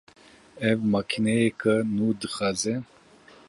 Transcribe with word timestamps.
Ew 0.69 0.79
makîneyeka 0.91 1.73
nû 1.95 2.07
dixwaze 2.19 2.73